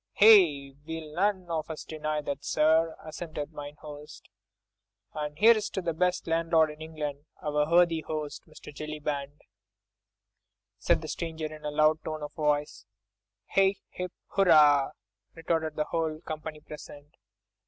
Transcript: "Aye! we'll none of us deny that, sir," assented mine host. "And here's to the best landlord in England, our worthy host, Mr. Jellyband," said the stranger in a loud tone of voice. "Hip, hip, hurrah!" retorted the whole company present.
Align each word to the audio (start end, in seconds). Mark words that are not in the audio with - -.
"Aye! 0.19 0.73
we'll 0.87 1.13
none 1.13 1.45
of 1.51 1.69
us 1.69 1.83
deny 1.83 2.21
that, 2.23 2.43
sir," 2.43 2.95
assented 3.05 3.51
mine 3.53 3.75
host. 3.81 4.29
"And 5.13 5.37
here's 5.37 5.69
to 5.69 5.81
the 5.83 5.93
best 5.93 6.25
landlord 6.25 6.71
in 6.71 6.81
England, 6.81 7.25
our 7.39 7.69
worthy 7.71 8.01
host, 8.01 8.47
Mr. 8.47 8.73
Jellyband," 8.73 9.41
said 10.79 11.01
the 11.03 11.07
stranger 11.07 11.55
in 11.55 11.63
a 11.63 11.69
loud 11.69 12.03
tone 12.03 12.23
of 12.23 12.33
voice. 12.33 12.87
"Hip, 13.49 13.77
hip, 13.89 14.11
hurrah!" 14.29 14.93
retorted 15.35 15.75
the 15.75 15.85
whole 15.91 16.19
company 16.21 16.61
present. 16.61 17.15